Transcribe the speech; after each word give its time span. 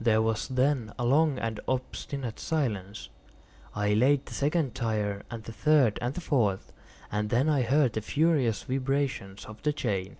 There 0.00 0.22
was 0.22 0.48
then 0.48 0.94
a 0.98 1.04
long 1.04 1.38
and 1.38 1.60
obstinate 1.68 2.40
silence. 2.40 3.10
I 3.74 3.92
laid 3.92 4.24
the 4.24 4.32
second 4.32 4.74
tier, 4.74 5.22
and 5.30 5.44
the 5.44 5.52
third, 5.52 5.98
and 6.00 6.14
the 6.14 6.22
fourth; 6.22 6.72
and 7.12 7.28
then 7.28 7.50
I 7.50 7.60
heard 7.60 7.92
the 7.92 8.00
furious 8.00 8.62
vibrations 8.62 9.44
of 9.44 9.60
the 9.62 9.74
chain. 9.74 10.16